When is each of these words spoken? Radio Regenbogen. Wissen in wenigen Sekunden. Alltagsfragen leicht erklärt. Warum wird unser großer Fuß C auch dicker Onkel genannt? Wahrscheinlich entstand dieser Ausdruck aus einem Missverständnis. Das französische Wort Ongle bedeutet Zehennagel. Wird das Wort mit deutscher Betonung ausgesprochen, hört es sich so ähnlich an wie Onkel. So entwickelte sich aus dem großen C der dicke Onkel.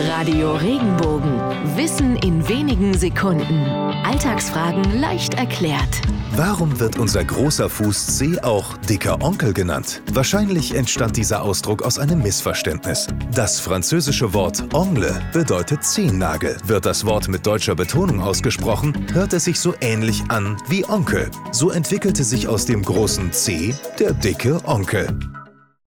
Radio 0.00 0.54
Regenbogen. 0.54 1.40
Wissen 1.76 2.14
in 2.18 2.48
wenigen 2.48 2.96
Sekunden. 2.96 3.64
Alltagsfragen 4.04 5.00
leicht 5.00 5.34
erklärt. 5.34 6.02
Warum 6.36 6.78
wird 6.78 6.98
unser 6.98 7.24
großer 7.24 7.68
Fuß 7.68 8.18
C 8.18 8.38
auch 8.40 8.76
dicker 8.76 9.20
Onkel 9.22 9.52
genannt? 9.52 10.02
Wahrscheinlich 10.12 10.76
entstand 10.76 11.16
dieser 11.16 11.42
Ausdruck 11.42 11.82
aus 11.82 11.98
einem 11.98 12.22
Missverständnis. 12.22 13.08
Das 13.34 13.58
französische 13.58 14.32
Wort 14.34 14.72
Ongle 14.72 15.20
bedeutet 15.32 15.82
Zehennagel. 15.82 16.56
Wird 16.64 16.86
das 16.86 17.04
Wort 17.04 17.26
mit 17.26 17.44
deutscher 17.44 17.74
Betonung 17.74 18.20
ausgesprochen, 18.20 19.06
hört 19.12 19.32
es 19.32 19.44
sich 19.46 19.58
so 19.58 19.74
ähnlich 19.80 20.22
an 20.28 20.56
wie 20.68 20.88
Onkel. 20.88 21.28
So 21.50 21.70
entwickelte 21.70 22.22
sich 22.22 22.46
aus 22.46 22.66
dem 22.66 22.82
großen 22.82 23.32
C 23.32 23.74
der 23.98 24.12
dicke 24.12 24.60
Onkel. 24.64 25.08